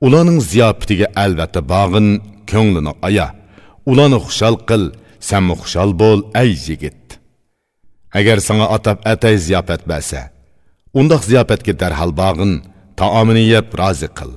ularning 0.06 0.40
ziyofatiga 0.52 1.08
albatta 1.24 1.62
bog'in 1.74 2.08
ko'nglini 2.52 2.94
aya 3.08 3.28
ularni 3.92 4.20
xushal 4.26 4.56
qil 4.70 4.84
sanmi 5.30 5.56
xushal 5.62 5.90
bo'l 6.02 6.20
ay 6.42 6.50
yigit. 6.66 7.04
Agar 8.20 8.38
sanga 8.48 8.66
atab 8.76 8.98
atay 9.14 9.36
ziyofat 9.48 9.82
bersa 9.92 10.22
undoq 11.00 11.22
ziyofatga 11.30 11.74
darhol 11.82 12.12
bog'in 12.22 12.54
taomini 13.00 13.44
yeb 13.54 13.68
rozi 13.80 14.10
qil. 14.18 14.32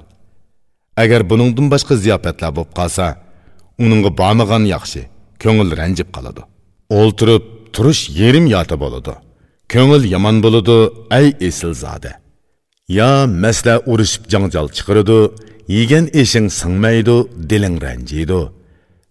Agar 1.02 1.20
buningdan 1.30 1.66
boshqa 1.72 1.94
ziyofatlar 2.04 2.50
bo'lib 2.56 2.72
qolsa 2.78 3.06
uningga 3.84 4.10
bormagan 4.20 4.64
yaxshi. 4.74 5.02
Ko'ngil 5.42 5.70
ranjib 5.80 6.08
qoladi. 6.16 6.42
O'ltirib 6.98 7.44
turish 7.74 8.02
yerim 8.20 8.46
yota 8.54 8.76
bo'ladi. 8.84 9.12
Ko'ngil 9.72 10.02
yomon 10.14 10.36
bo'ladi 10.44 10.78
ay 11.18 11.26
esilzoda 11.48 12.12
yo 12.88 13.10
masla 13.42 13.74
urushib 13.92 14.22
janjal 14.32 14.66
chiqiradi 14.76 15.18
yegan 15.76 16.06
eshing 16.20 16.48
singmaydi 16.60 17.16
diling 17.50 17.76
ranjiydi. 17.86 18.40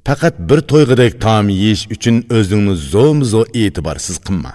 Faqat 0.08 0.36
bir 0.50 0.60
to'yg'idek 0.72 1.14
taom 1.24 1.48
yeyish 1.62 1.84
uchun 1.96 2.16
o'zingni 2.38 2.76
zo'm 2.94 3.18
zo 3.32 3.42
e'tiborsiz 3.62 4.18
qilma. 4.28 4.54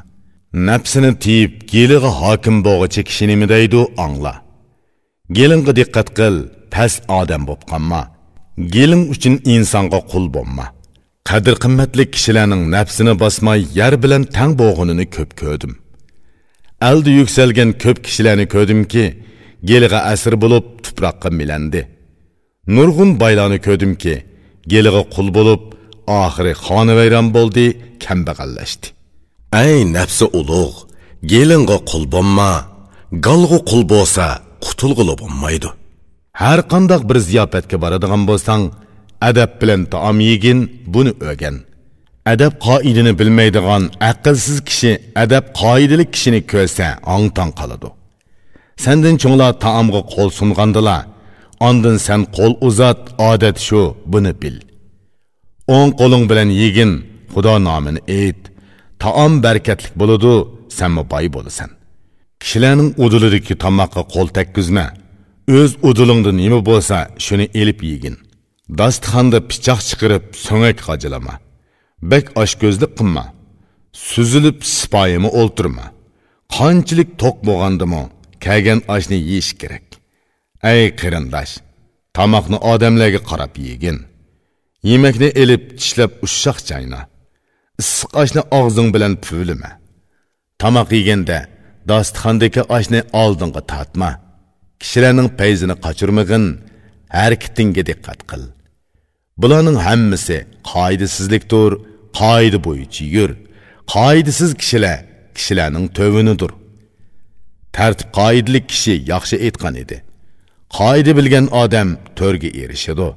Nafsini 0.68 1.12
tiyib 1.24 1.52
geliga 1.74 2.10
hokim 2.20 2.56
bo'g'ichi 2.66 3.02
kishi 3.08 3.24
nima 3.30 3.46
deydi 3.54 3.80
angla. 4.04 4.34
Gelingga 5.38 5.72
diqqat 5.78 6.08
qil 6.18 6.34
past 6.74 7.00
odam 7.20 7.42
bo'lib 7.48 7.64
qolma. 7.70 8.02
Geling 8.74 9.04
uchun 9.14 9.34
insonga 9.54 10.00
qul 10.10 10.24
bo'lma. 10.36 10.66
Qadr 11.28 11.54
qimmatli 11.64 12.04
kishilarning 12.14 12.62
nafsini 12.74 13.14
bosmay 13.22 13.60
yer 13.78 13.94
bilan 14.02 14.22
tang 14.36 14.52
bo'g'inini 14.62 15.06
ko'p 15.16 15.30
ko'rdim. 15.40 15.72
Aldi 16.88 17.10
yuksalgan 17.20 17.70
ko'p 17.82 17.98
kishilarni 18.06 18.46
ko'rdimki 18.54 19.04
geliga 19.70 19.98
asir 20.12 20.34
bo'lib 20.42 20.64
tuproqqa 20.84 21.28
milandi. 21.40 21.80
Nurg'un 22.76 23.10
baylarni 23.22 23.58
ko'rdimki 23.66 24.14
geliga 24.72 25.02
qul 25.14 25.28
bo'lib 25.36 25.62
oxiri 26.22 26.52
xonavayron 26.64 27.26
bo'ldi 27.36 27.66
kambag'allashdi. 28.04 28.86
Ay 29.62 29.74
nafsi 29.96 30.26
ulug' 30.40 30.78
gelingga 31.32 31.78
qul 31.90 32.04
bo'lma 32.14 32.52
galg'u 33.26 33.58
qul 33.70 33.82
bo'lsa 33.94 34.26
qutulg'ili 34.64 35.14
bo'lmaydi. 35.22 35.68
Har 36.40 36.58
qandoq 36.72 37.02
bir 37.10 37.18
ziyofatga 37.28 37.76
boradigan 37.84 38.22
bo'lsang 38.30 38.62
adab 39.28 39.50
bilan 39.60 39.82
taom 39.92 40.16
yegin 40.28 40.58
buni 40.94 41.12
o'rgan. 41.26 41.56
Adab 42.32 42.52
qoidini 42.66 43.12
bilmaydigan 43.20 43.82
aqlsiz 44.10 44.58
kishi 44.68 44.92
adab 45.24 45.44
qoidali 45.60 46.04
kishini 46.14 46.40
ko'rsa 46.52 46.86
ong 47.14 47.26
tong 47.36 47.52
qoladi. 47.60 47.88
Sandin 48.84 49.16
cho'nglar 49.22 49.52
taomga 49.64 50.00
qo'l 50.14 50.28
sungandilar. 50.38 51.02
Ondin 51.68 51.96
sen 52.06 52.20
qo'l 52.36 52.52
uzat 52.68 53.00
odat 53.30 53.56
shu 53.66 53.82
buni 54.12 54.32
bil. 54.42 54.56
O'ng 55.76 55.90
qo'ling 56.00 56.24
bilan 56.30 56.50
yegin 56.62 56.92
xudo 57.32 57.54
nomini 57.66 58.00
ayt. 58.20 58.40
Taom 59.02 59.32
barkatlik 59.44 59.94
bo'ladi 60.00 60.32
sanmi 60.78 61.02
boy 61.12 61.26
bo'lasan. 61.36 61.70
Kishilarning 62.42 62.90
uduliridagi 63.04 63.54
tomoqqa 63.64 64.02
qo'l 64.14 64.28
takkizma. 64.36 64.86
O'z 65.58 65.70
udulingda 65.88 66.30
nima 66.40 66.58
bo'lsa 66.68 66.96
shuni 67.24 67.46
elib 67.60 67.80
yegin. 67.90 68.16
Dasturxonda 68.80 69.38
pichoq 69.50 69.80
chiqirib 69.88 70.24
so'ngak 70.46 70.78
qajilama 70.88 71.34
bek 72.10 72.26
oshko'zlik 72.42 72.92
qilma 72.98 73.24
suzilib 74.08 74.58
sipoyimi 74.78 75.30
o'ltirma 75.40 75.86
qanchalik 76.56 77.10
to'q 77.22 77.36
bo'lgandimi 77.48 78.02
kelgan 78.44 78.80
oshni 78.94 79.18
yeyish 79.30 79.52
kerak 79.60 79.86
ey 80.72 80.82
qarindosh 81.00 81.52
tomoqni 82.16 82.58
odamlarga 82.72 83.20
qarab 83.30 83.54
yegin 83.68 83.98
yemakni 84.90 85.28
ilib 85.42 85.62
tishlab 85.78 86.12
ushshoq 86.26 86.58
chayna 86.68 87.00
issiq 87.82 88.10
oshni 88.22 88.42
og'zing 88.58 88.88
bilan 88.94 89.14
puvlima 89.24 89.70
tomoq 90.62 90.88
yeganda 90.98 91.38
dasturxondagi 91.90 92.62
oshni 92.76 93.00
oldinga 93.22 93.62
tortma 93.72 94.10
kishilarning 94.82 95.28
payzini 95.40 95.74
qochirmag'in 95.84 96.44
harakatingga 97.18 97.82
diqqat 97.90 98.20
qil 98.30 98.42
bularning 99.38 99.78
hammasi 99.86 100.38
qoidasizlikdir 100.72 101.72
qoida 102.20 102.58
bo'yicha 102.66 103.04
yur. 103.16 103.30
Qoidasiz 103.94 104.50
kishilar 104.60 104.98
kishilarning 105.36 105.86
tövinidir. 105.98 106.50
Tartib 107.76 108.08
qoidalik 108.20 108.64
kishi 108.72 108.94
yaxshi 109.12 109.36
aytgan 109.46 109.74
edi. 109.82 109.96
Qoida 110.78 111.12
bilgan 111.18 111.46
odam 111.62 111.88
to'rga 112.18 112.50
erishadi. 112.62 113.08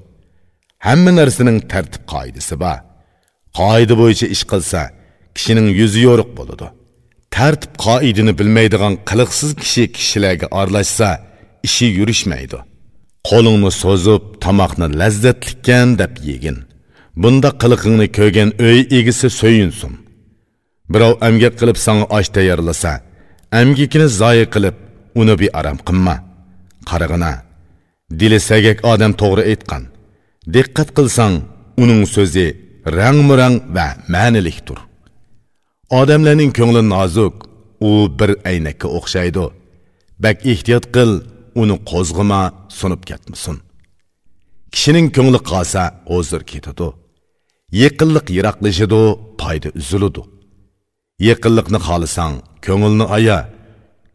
Hamma 0.86 1.12
narsaning 1.20 1.60
tartib 1.72 2.04
qoidasi 2.14 2.56
bor. 2.64 2.80
Qoida 3.60 3.94
bo'yicha 4.02 4.28
ish 4.36 4.44
qilsa 4.52 4.82
kishining 5.36 5.68
yuzi 5.80 6.00
yo'riq 6.08 6.30
bo'ladi. 6.40 6.68
Tartib 7.36 7.74
qoidini 7.86 8.34
bilmaydigan 8.40 8.94
qiliqsiz 9.10 9.52
kishi 9.62 9.84
kishilarga 9.98 10.48
aralashsa 10.60 11.10
ishi 11.68 11.86
yurishmaydi. 12.00 12.60
Qo'lingni 13.30 13.72
so'zib 13.84 14.24
tomoqni 14.44 14.88
lazzatlikkan 15.02 15.88
deb 16.02 16.14
yegin. 16.28 16.58
Bunda 17.22 17.50
qiliqingni 17.62 18.08
ko'rgan 18.18 18.50
uy 18.68 18.80
egisi 19.00 19.28
so'yinsin. 19.40 19.94
Birov 20.92 21.14
amgak 21.28 21.54
qilib 21.60 21.78
sanga 21.86 22.06
osh 22.18 22.30
tayyorlasa 22.36 22.92
amgikini 23.60 24.08
zoyi 24.22 24.46
qilib 24.54 24.76
uni 25.22 25.36
bearam 25.42 25.78
qilma. 25.88 26.16
Qarig'ina 26.90 27.32
dili 28.20 28.40
sagak 28.50 28.78
odam 28.92 29.12
to'g'ri 29.22 29.44
aytgan. 29.52 29.84
Diqqat 30.54 30.90
qilsang 30.98 31.36
uning 31.82 32.02
so'zi 32.16 32.48
rangmurang 32.98 33.56
va 33.76 33.88
ma'nilikdir 34.14 34.80
odamlarning 35.90 36.52
ko'ngli 36.58 36.82
nozuk 36.90 37.34
u 37.88 37.92
bir 38.20 38.32
aynakka 38.50 38.88
o'xshaydi. 38.98 39.46
Bak 40.24 40.38
ehtiyot 40.52 40.86
qil 40.96 41.12
uni 41.62 41.76
qo'zg'ima 41.92 42.42
sunib 42.80 43.02
ketmasin. 43.10 43.58
Kishining 44.74 45.08
ko'ngli 45.16 45.40
qolsa 45.52 45.84
o'zir 46.16 46.42
ketadi. 46.52 46.88
Yaqinliq 47.82 48.28
yiroqlashidi 48.38 49.02
foyda 49.42 49.70
uziladi. 49.80 50.22
Yaqinliqni 51.30 51.80
xohlasang 51.88 52.34
ko'ngilni 52.66 53.06
aya 53.18 53.38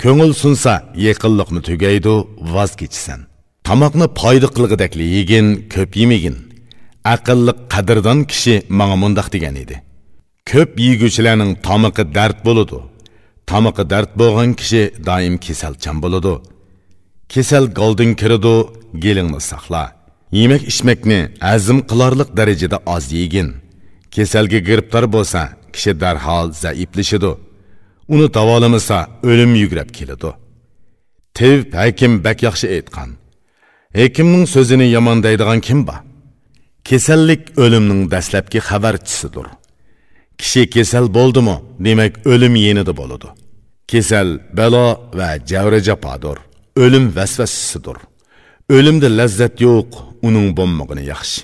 ko'ngil 0.03 0.33
sunsa 0.43 0.73
yaqinliqni 1.07 1.61
tugaydi 1.69 2.15
voz 2.55 2.73
kechasan. 2.81 3.21
Tomoqni 3.69 4.07
foyda 4.21 4.49
qilg'idakli 4.57 5.05
yegin 5.17 5.47
ko'p 5.75 5.93
yemagin 6.01 6.37
aqlli 7.15 7.53
qadrdon 7.73 8.19
kishi 8.31 8.55
manga 8.79 8.97
mundoq 9.03 9.29
degan 9.35 9.57
edi. 9.63 9.77
Ko'p 10.51 10.71
yeguchilarning 10.87 11.53
tomiqi 11.67 12.05
dard 12.17 12.39
bo'ladi. 12.47 12.79
Tomiqi 13.51 13.85
dard 13.93 14.11
bo'lgan 14.21 14.51
kishi 14.61 14.83
doim 15.09 15.35
kasalchan 15.45 15.97
bo'ladi. 16.05 16.35
Kesal 17.31 17.67
goldin 17.75 18.15
kiradi 18.15 18.57
gelingni 19.05 19.41
saqla. 19.51 19.85
Yemak 20.33 20.63
ichmakni 20.71 21.21
azm 21.41 21.79
qilarlik 21.91 22.31
darajada 22.39 22.79
oz 22.95 23.13
yegin. 23.13 23.49
Kasalga 24.15 24.59
giribtor 24.69 25.05
bo'lsa 25.15 25.41
kishi 25.75 25.93
darhol 26.03 26.47
zaiflashidi 26.63 27.33
uni 28.13 28.27
davolamasa 28.37 28.99
o'lim 29.31 29.53
yugrab 29.63 29.91
keladi. 29.99 30.31
Tev 31.37 31.59
hakim 31.81 32.13
bak 32.25 32.39
yaxshi 32.47 32.67
aytgan. 32.77 33.11
Hekimning 34.01 34.47
so'zini 34.55 34.87
yomon 34.97 35.19
deydigan 35.27 35.61
kim 35.67 35.81
bor? 35.89 36.01
Kasallik 36.89 37.43
o'limning 37.65 38.03
dastlabki 38.13 38.59
xabarchisidir. 38.69 39.47
Kishi 40.41 40.63
kasal 40.75 41.07
bo'ldimi 41.17 41.57
demak 41.87 42.13
o'lim 42.33 42.55
yenidi 42.67 42.93
bo'ladi. 43.01 43.29
Kasal 43.91 44.29
balo 44.59 44.87
va 45.19 45.29
javri 45.51 45.81
japodir 45.89 46.39
o'lim 46.77 47.07
vasvasasidir 47.17 47.99
o'limda 48.77 49.09
lazzat 49.19 49.57
yo'q 49.67 49.91
uning 50.27 50.49
bo'lmag'ini 50.59 51.05
yaxshi. 51.13 51.41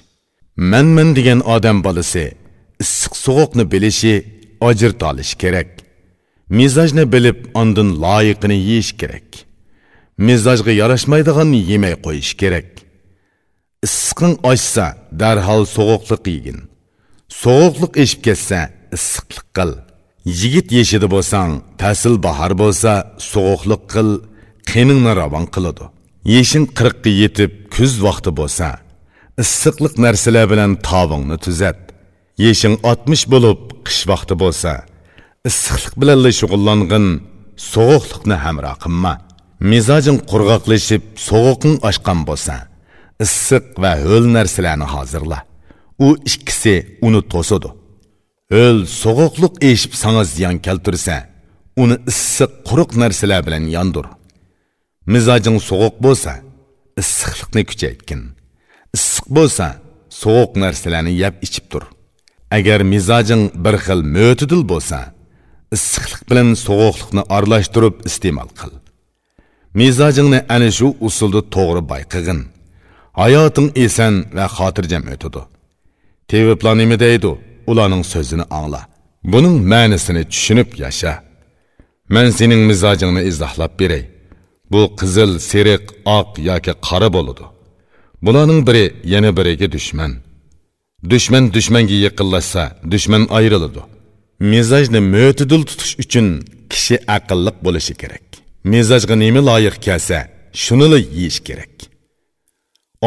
Manman 0.70 1.10
degan 1.18 1.40
odam 1.54 1.78
bolasi 1.86 2.24
issiq 2.82 3.14
sovuqni 3.24 3.64
bilishi 3.72 4.14
ajrt 4.68 5.00
olish 5.10 5.34
kerak. 5.42 5.70
Mizajni 6.58 7.04
bilib 7.14 7.38
ondan 7.60 7.88
loyiqini 8.04 8.58
yeyish 8.68 8.92
kerak. 9.00 9.28
Mizajga 10.26 10.72
yarashmaydiganni 10.82 11.60
yemay 11.70 11.94
qo'yish 12.04 12.32
kerak. 12.40 12.68
Issiqing 13.86 14.34
ochsa 14.50 14.86
darhol 15.20 15.62
sovuqliq 15.76 16.24
yegin. 16.34 16.58
Sovuqliq 17.42 17.92
eshib 18.02 18.20
ketsa 18.26 18.60
issiqlik 18.96 19.48
qil. 19.56 19.72
Yigit 20.40 20.68
yeshidi 20.78 21.06
bo'lsang 21.14 21.52
fasl 21.80 22.14
bahor 22.26 22.52
bo'lsa 22.62 22.92
sovuqliq 23.32 23.82
qil. 23.94 24.10
Qeningni 24.70 25.12
ravon 25.20 25.46
qiladi. 25.54 25.84
Yeshing 26.34 26.66
qirqqa 26.78 27.10
yetib 27.22 27.52
kuz 27.74 27.92
vaqti 28.06 28.30
bo'lsa 28.40 28.68
issiqliq 29.42 29.94
narsalar 30.04 30.46
bilan 30.52 30.72
tovingni 30.88 31.36
tuzat. 31.44 31.80
Yeshing 32.44 32.74
oltmish 32.90 33.24
bo'lib 33.32 33.60
qish 33.86 34.02
vaqti 34.10 34.34
bo'lsa 34.42 34.72
issiqlik 35.48 35.94
bilan 36.00 36.18
shug'ullangin 36.40 37.06
sovuqlikni 37.72 38.36
hamro 38.44 38.74
qilma. 38.82 39.14
Mizojing 39.72 40.18
qurg'oqlashib 40.30 41.04
sovuqing 41.28 41.76
oshgan 41.88 42.20
bo'lsa 42.28 42.56
issiq 43.24 43.66
va 43.82 43.92
ho'l 44.04 44.24
narsalarni 44.36 44.86
hozirla. 44.94 45.38
U 46.06 46.08
ikkisi 46.30 46.74
uni 47.06 47.20
to'sidi 47.32 47.70
ho'l 48.54 48.78
sovuqliq 49.02 49.54
eshib 49.70 49.92
sana 50.02 50.22
ziyon 50.34 50.56
keltirsa 50.66 51.16
uni 51.82 51.96
issiq 52.10 52.52
quruq 52.68 52.90
narsalar 53.02 53.40
bilan 53.46 53.64
yondir. 53.76 54.06
Mizojing 55.14 55.58
sovuq 55.68 55.96
bo'lsa 56.06 56.32
issiqlikni 57.00 57.62
kuchaytgin. 57.70 58.22
Issiq 58.96 59.26
bo'lsa 59.36 59.66
sovuq 60.22 60.52
narsalarni 60.62 61.12
yeb 61.22 61.34
ichib 61.46 61.66
tur. 61.72 61.84
Agar 62.56 62.80
mizojing 62.92 63.42
bir 63.64 63.74
xil 63.84 64.00
mo'tidil 64.16 64.62
bo'lsa 64.72 64.98
issiqlik 65.76 66.22
bilan 66.30 66.48
sovuqlikni 66.66 67.22
aralashtirib 67.36 67.96
iste'mol 68.08 68.50
qil. 68.58 68.72
Mizojingni 69.80 70.40
ana 70.54 70.70
shu 70.78 70.88
usulda 71.08 71.40
to'g'ri 71.54 71.82
bayqig'in. 71.92 72.40
Hayoting 73.20 73.68
eson 73.84 74.14
va 74.36 74.46
xotirjam 74.56 75.04
o'tadi. 75.14 75.42
Teviblar 76.30 76.74
nima 76.80 76.96
deydi? 77.04 77.30
Ularning 77.70 78.04
so'zini 78.12 78.44
angla. 78.58 78.82
Buning 79.32 79.56
ma'nisini 79.72 80.22
tushunib 80.32 80.70
yasha. 80.82 81.12
Man 82.14 82.28
sening 82.38 82.62
mizojingni 82.70 83.22
izohlab 83.30 83.72
beray. 83.80 84.04
Bu 84.72 84.82
qizil 85.00 85.32
seriq 85.50 85.84
oq 86.18 86.30
yoki 86.48 86.72
qora 86.86 87.08
bo'ladi 87.16 87.44
bularning 88.24 88.60
biri 88.68 88.84
yana 89.04 89.30
biriga 89.36 89.72
dushman. 89.76 90.12
Dushman 91.10 91.44
dushmanga 91.54 91.96
yaqinlashsa 92.06 92.62
dushman 92.92 93.22
ayriladi. 93.38 93.82
Mezajni 94.52 95.00
mo'tidil 95.14 95.62
tutish 95.68 95.94
uchun 96.02 96.26
kishi 96.72 96.96
aqlliq 97.16 97.56
bo'lishi 97.66 97.94
kerak. 98.02 98.26
Mezajga 98.72 99.14
nima 99.22 99.40
loyiq 99.48 99.76
kelsa 99.86 100.18
shunili 100.62 100.98
yeyish 101.16 101.40
kerak. 101.48 101.74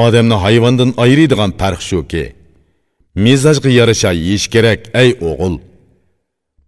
Odamni 0.05 0.37
hayvondan 0.43 0.91
ayiradigan 1.03 1.51
farq 1.61 1.81
shuki 1.89 2.23
mezajga 3.25 3.69
yarasha 3.79 4.11
yeyish 4.23 4.47
kerak 4.53 4.81
ey 5.01 5.09
o'g'il. 5.29 5.55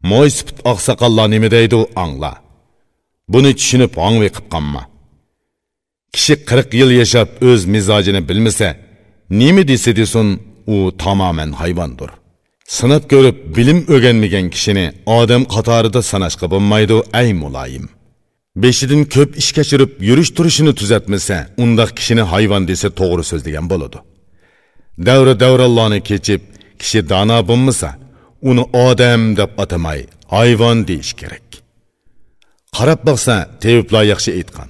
Mo'y 0.10 0.30
sipit 0.38 0.58
oqsoqollar 0.72 1.28
nima 1.34 1.50
deydi 1.56 1.80
angla. 2.04 2.32
Buni 3.34 3.52
tushunib 3.60 3.92
hongvi 4.04 4.30
qilib 4.36 4.48
qolma 4.54 4.84
kishi 6.16 6.36
qirq 6.50 6.70
yil 6.80 6.92
yashab 7.02 7.28
o'z 7.50 7.62
mizojini 7.74 8.22
bilmasa 8.30 8.68
nima 9.42 9.64
desa 9.72 9.92
desin 10.00 10.28
u 10.68 10.98
tamoman 10.98 11.52
hayvondir. 11.62 12.10
Sinab 12.78 13.04
ko'rib 13.12 13.38
bilim 13.56 13.80
o'rganmagan 13.94 14.48
kishini 14.56 14.86
odam 15.20 15.44
qatorida 15.54 16.02
sanashqa 16.12 16.46
bo'lmaydi 16.54 16.98
ay 17.20 17.30
muloyim. 17.44 17.86
Beshidan 18.64 19.02
ko'p 19.16 19.32
ish 19.42 19.52
kechirib 19.58 19.92
yurish 20.10 20.32
turishini 20.38 20.74
tuzatmasa 20.80 21.38
undoq 21.64 21.90
kishini 21.98 22.24
hayvon 22.32 22.64
desa 22.72 22.88
to'g'ri 23.00 23.24
so'zlagan 23.32 23.66
bo'ladi. 23.72 24.00
Davra 25.08 25.34
davrallarni 25.44 26.00
kechib 26.10 26.42
kishi 26.82 27.00
dono 27.12 27.40
bo'lmasa 27.50 27.90
uni 28.50 28.64
odam 28.88 29.22
deb 29.40 29.52
atamay 29.64 30.00
hayvon 30.36 30.78
deyish 30.90 31.14
kerak 31.22 31.61
qarab 32.78 33.02
boqsa 33.08 33.36
teviblar 33.64 34.04
yaxshi 34.14 34.32
aytgan. 34.40 34.70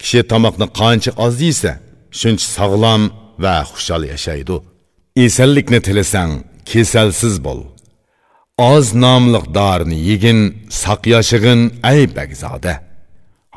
Kishi 0.00 0.20
tomoqni 0.30 0.66
qancha 0.78 1.10
oz 1.26 1.36
yeysa 1.46 1.72
shuncha 2.18 2.46
sog'lom 2.56 3.02
va 3.42 3.54
xushal 3.70 4.02
yashaydi. 4.12 4.56
Esallikni 5.24 5.80
tilasang 5.86 6.32
kesalsiz 6.70 7.36
bo'l. 7.46 7.60
Oz 8.72 8.86
nomliq 9.04 9.46
dorni 9.58 9.98
yegin 10.08 10.40
saq 10.82 11.02
yashig'in 11.14 11.60
ay 11.90 12.00
bagzoda. 12.16 12.74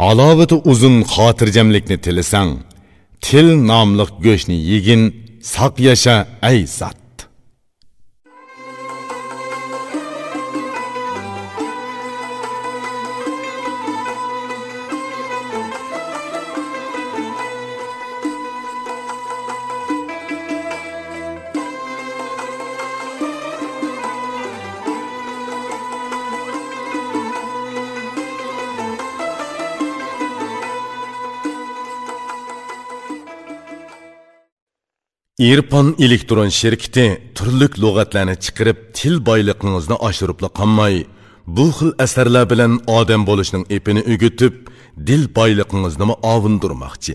Halovati 0.01 0.57
uzun 0.71 0.97
xotirjamlikni 1.13 1.97
tilasang 2.05 2.51
til 3.25 3.47
nomliq 3.71 4.11
go'shtni 4.25 4.57
yegin 4.71 5.03
saq 5.53 5.73
yasha 5.87 6.15
ay 6.49 6.59
zot. 6.79 6.97
İrpon 35.39 35.95
elektron 35.99 36.49
şirkiti 36.49 37.31
turlik 37.35 37.73
lug'atlarni 37.79 38.35
chiqarib 38.43 38.77
til 38.93 39.25
boyligingizni 39.25 39.95
oshiribla 40.07 40.49
qolmay 40.59 40.95
bu 41.47 41.65
xil 41.77 41.91
asarlar 42.05 42.49
bilan 42.49 42.73
odam 42.97 43.21
bo'lishning 43.29 43.63
ipini 43.77 44.01
o'gitib 44.13 44.53
dil 45.07 45.23
boyligingizni 45.37 46.05
ovundirmoqchi 46.33 47.13